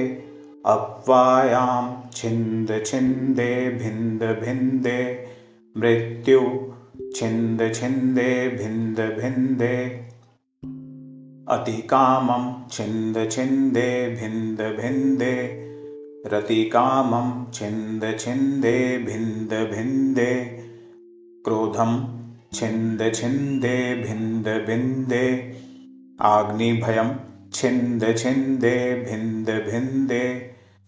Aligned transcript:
अप्वायां 0.65 1.81
छिन्द 2.13 2.71
छिन्दे 2.85 3.53
भिन्द 3.77 4.23
भिन्दे 4.43 5.01
मृत्यु 5.75 6.39
छिन्द 7.15 7.61
छिन्दे 7.75 8.31
भिन्द 8.57 8.99
भिन्दे 9.19 9.75
अतिकामं 11.53 12.43
छिन्द 12.71 13.15
छिन्दे 13.31 13.89
भिन्द 14.17 14.59
भिन्दे 14.79 15.35
रतिकामं 16.33 17.29
छिन्द 17.53 18.03
छिन्दे 18.19 18.75
भिन्द 19.05 19.53
भिन्दे 19.71 20.33
क्रोधं 21.45 21.95
छिन्द 22.59 23.01
छिन्दे 23.15 23.73
भिन्द 24.03 24.47
भिन्दे 24.67 25.25
आग्निभयं 26.33 27.09
छिन्द 27.53 28.05
छिन्दे 28.17 28.77
भिन्द 29.09 29.49
भिन्दे 29.69 30.23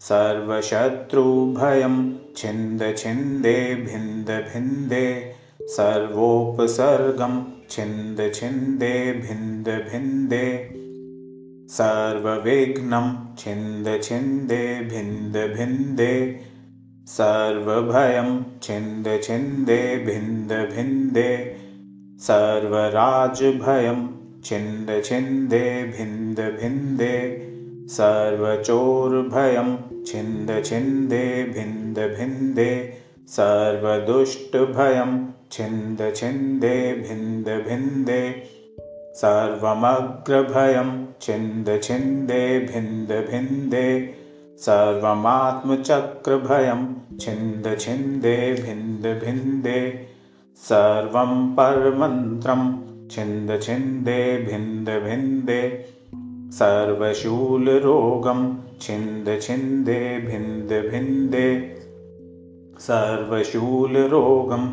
सर्वशत्रुभयं 0.08 1.96
छिन्द 2.36 2.82
छिन्दे 2.98 3.58
भिन्द 3.84 4.30
भिन्दे 4.52 5.06
सर्वोपसर्गं 5.68 7.52
छिन्द 7.70 8.32
छिन्दे 8.34 9.12
भिन्द 9.12 9.68
भिन्दे। 9.68 10.70
सर्वविघ्नं 11.68 13.34
छिन्द 13.38 14.00
छिन्दे 14.02 14.80
भिन्द 14.80 15.56
भिन्दे। 15.56 16.40
सर्वभयं 17.06 18.42
छिन्द 18.62 19.20
छिन्दे 19.22 19.98
भिन्द 19.98 20.52
भिन्दे। 20.52 21.56
सर्वराजभयं 22.18 24.08
छिन्द 24.44 25.02
छिन्दे 25.04 25.94
भिन्द 25.98 26.58
भिन्दे। 26.60 27.48
सर्वचोरभयं 27.88 29.76
छिन्द 30.06 30.62
छिन्दे 30.64 31.44
भिन्द 31.44 31.98
भिन्दे 31.98 33.01
सर्वदुष्टभयं 33.28 35.26
छिन्द 35.52 36.12
छिन्दे 36.16 36.92
भिन्द 36.92 37.64
भिन्दे। 37.68 38.42
सर्वमग्रभयं 39.14 41.06
छिन्द 41.20 41.80
छिन्दे 41.82 42.58
भिन्द 42.58 43.26
भिन्दे। 43.30 44.14
सर्वमात्मचक्रभयं 44.58 46.94
छिन्द 47.20 47.76
छिन्दे 47.80 48.52
भिन्द 48.52 49.20
भिन्दे। 49.24 50.06
सर्वं 50.56 51.54
परमन्त्रं 51.54 52.80
छिन्द 53.08 53.62
छिन्दे 53.62 54.38
भिन्द 54.38 54.90
भिन्दे। 54.90 55.84
सर्वशूलरोगं 56.50 58.56
छिन्द 58.80 59.38
छिन्दे 59.42 60.18
भिन्द 60.18 60.90
भिन्दे 60.90 61.81
सर्वशूलरोगं। 62.82 64.72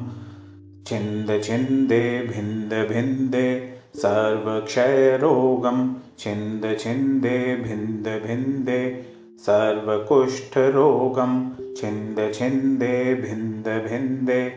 छिन्द 0.87 1.41
छिन्दे 1.43 2.21
भिन्द 2.21 2.73
भिन्दे 2.73 3.73
सर्वक्षयरोगं। 3.95 5.93
छिन्द 6.19 6.77
छिन्दे 6.79 7.55
भिन्द 7.55 8.07
भिन्दे 8.07 9.03
सर्वकुष्ठरोगं। 9.39 11.51
छिन्द 11.77 12.33
छिन्दे 12.33 13.13
भिन्द 13.13 13.67
भिन्दे 13.67 14.55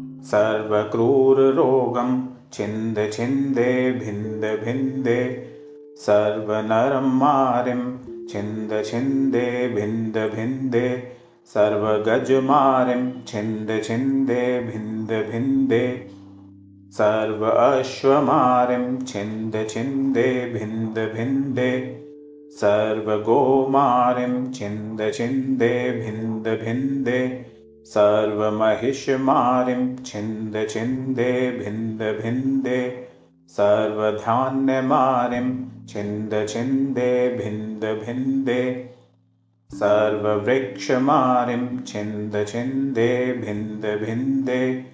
सर्वक्रूररोगं। 0.00 2.28
छिन्द 2.52 3.10
छिन्दे 3.12 3.92
भिन्द 3.92 4.60
भिन्दे 4.64 5.46
सर्वनरं 5.96 7.18
मारिं। 7.18 8.26
छिन्द 8.26 8.84
छिन्दे 8.84 9.68
भिन्द 9.68 10.18
भिन्दे 10.18 11.14
सर्वगजमारिं 11.46 13.26
छिन्द 13.26 13.80
छिन्दे 13.84 14.60
भिन्द 14.60 15.08
भिन्दे। 15.08 16.06
सर्व 16.90 17.50
अश्वमारिं 17.50 19.06
छिन्द 19.06 19.66
छिन्दे 19.70 20.52
भिन्द 20.52 20.98
भिन्दे। 20.98 22.00
सर्वगोमारिं 22.50 24.52
छिन्द 24.52 25.12
छिन्दे 25.14 25.90
भिन्द 25.90 26.48
भिन्दे। 26.48 27.46
सर्वमहिषमारिं 27.84 29.96
छिन्द 29.96 30.66
छिन्दे 30.70 31.50
भिन्द 31.50 32.18
भिन्दे। 32.22 33.08
सर्वधान्यमारिं 33.48 35.64
छिन्द 35.86 36.46
छिन्दे 36.48 37.28
भिन्द 37.28 37.84
भिन्दे 37.84 38.93
सर्ववृक्षमारिं 39.74 41.86
छिन्द 41.86 42.44
छिन्दे 42.48 43.32
भिन्द 43.32 43.86
भिन्दे। 43.86 44.84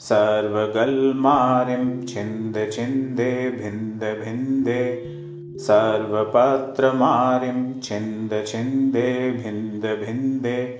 सर्वगल्मारिं 0.00 2.06
छिन्द 2.06 2.70
छिन्दे 2.72 3.50
भिन्द 3.50 4.22
भिन्दे। 4.24 5.04
सर्वपत्रमारिं 5.58 7.80
छिन्द 7.80 8.44
छिन्दे 8.46 9.30
भिन्द 9.30 9.86
भिन्दे। 9.86 10.78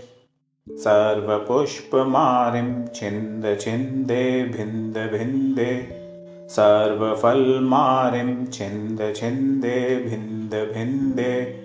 सर्वपुष्पमारिं 0.71 2.87
छिन्द 2.95 3.59
छिन्दे 3.61 4.45
भिन्द 4.45 4.99
भिन्दे। 4.99 6.01
सर्वफल्मारिं 6.51 8.47
छिन्द 8.47 9.13
छिन्दे 9.17 9.97
भिन्द 9.97 10.71
भिन्दे 10.75 11.64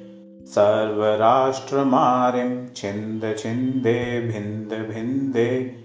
सर्वराष्ट्रमारिं 0.50 2.76
छिन्द 2.76 3.36
छिन्दे 3.40 4.20
भिन्द 4.20 4.74
भिन्दे। 4.74 5.76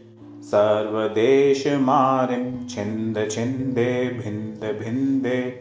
सर्वदेशमारिं 0.41 2.69
छिन्द 2.69 3.31
छिन्दे 3.31 4.09
भिन्द 4.09 4.65
भिन्दे। 4.65 5.61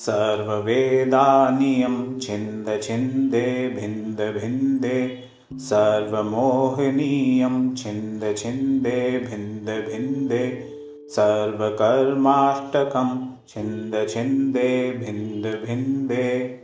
सर्ववेदानियं 0.00 2.18
छिन्द 2.18 2.80
छिन्दे 2.82 3.68
भिन्द 3.68 4.34
भिन्दे 4.34 5.26
सर्वमोहनीयं 5.60 7.74
छिन्द 7.74 8.34
छिन्दे 8.38 9.18
भिन्द 9.18 9.88
भिन्दे 9.88 10.74
सर्वकर्माष्टकं 11.10 13.28
छिन्द 13.48 14.06
छिन्दे 14.08 14.92
भिन्द 14.92 15.66
भिन्दे। 15.66 16.60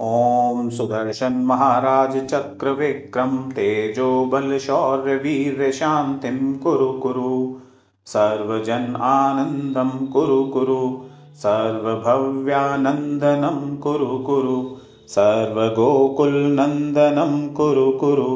ॐ 0.00 0.70
सुदर्शन 0.70 1.46
महाराज 1.46 2.30
चक्रविक्रम 2.30 3.50
तेजो 3.50 4.26
बलशौर्यवीर्यशान्तिं 4.32 6.58
कुरु 6.58 7.00
कुरु 7.00 7.60
सर्वजन 8.12 8.82
आनन्दं 9.10 9.92
कुरु 10.14 10.40
कुरु 10.54 10.80
सर्वभव्यानन्दनं 11.42 13.60
कुरु 13.84 14.08
कुरु 14.26 14.56
सर्वगोकुलनन्दनं 15.14 17.32
कुरु 17.58 17.84
कुरु 18.02 18.26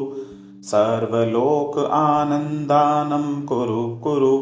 सर्वलोक 0.73 1.79
आनन्दानं 2.00 3.31
कुरु 3.52 3.85
कुरु 4.06 4.35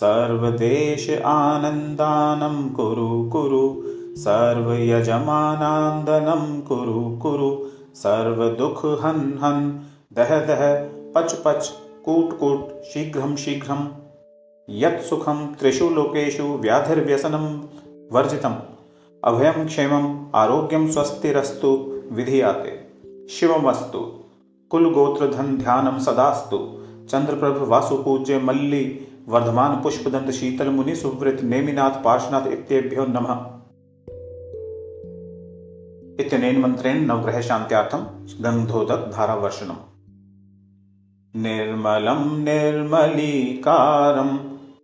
सर्वदेश 0.00 1.04
आनन्दानं 1.34 2.56
कुरु 2.78 3.10
कुरु 3.34 3.62
सर्वयजमानान्दनं 4.16 6.60
कुरु 6.60 7.16
कुरु 7.16 7.56
सर्वदुःखहन् 7.94 9.18
हन् 9.18 9.78
दह 10.12 10.46
दह, 10.46 10.88
पच 11.14 11.32
पच, 11.32 11.72
कूट 12.04 12.38
कूट, 12.38 12.82
शीघ्रं 12.82 13.36
शीघ्रं। 13.36 13.88
यत् 14.70 15.02
सुखं 15.02 15.54
त्रिषु 15.54 15.88
लोकेषु 15.88 16.42
व्याधिर्व्यसनं 16.42 17.62
वर्जितम्। 18.12 18.54
अभयं 19.24 19.66
क्षेमम् 19.66 20.26
आरोग्यं 20.34 20.90
स्वस्तिरस्तु, 20.90 22.00
विधीयाते। 22.12 22.86
शिवमस्तु। 23.28 24.12
कुलगोत्रधन 24.70 25.56
ध्यानं 25.56 25.98
सदास्तु। 25.98 26.78
चंद्रप्रभ 27.10 27.68
वासुपूज्य 27.68 28.38
मल्ली, 28.38 29.08
वर्धमान 29.28 29.82
पुष्पदंत 29.82 30.30
शीतल 30.30 30.68
मुनि 30.68 30.96
सुवृत 30.96 31.42
नेमिनाथ 31.42 31.90
पार्शनाथ 31.90 32.46
इत्येभ्यो 32.46 33.06
नमः। 33.06 33.55
इत्यनेन 36.20 36.60
मन्त्रेण 36.60 37.06
नवग्रह 37.06 37.40
शान्त्यार्थं 37.40 38.04
गन्धोदक 38.44 39.10
धारावर्षणम् 39.16 39.82
निर्मलं 41.42 42.44
निर्मलीकारं 42.44 44.30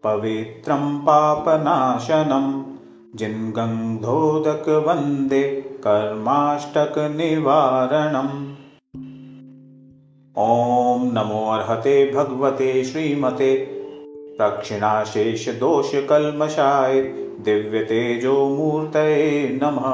पवित्रं 0.05 0.99
पापनाशनं 0.99 2.47
जिन्गन्धोदकवन्दे 3.15 5.43
कर्माष्टकनिवारणम्। 5.87 8.35
ॐ 10.39 11.11
नमो 11.15 11.41
अर्हते 11.53 11.95
भगवते 12.15 12.69
श्रीमते 12.85 13.55
प्रक्षिणाशेषदोषकल्मषाय 14.39 17.01
दिव्यतेजोमूर्तये 17.45 19.19
नमः 19.63 19.89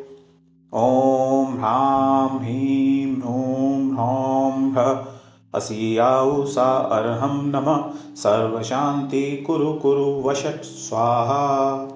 ॐ 0.73 1.55
ह्रां 1.59 2.39
ह्रीं 2.39 3.15
ह्रूं 3.15 3.94
ह्रौं 3.94 4.71
ह्र 4.71 5.16
असियाउ 5.55 6.45
सा 6.45 6.77
अर्हं 6.77 7.44
नमः। 7.44 7.89
सर्वशान्ति 8.15 9.44
कुरु 9.47 9.73
कुरु 9.73 10.21
वषट् 10.21 10.63
स्वाहा 10.63 11.88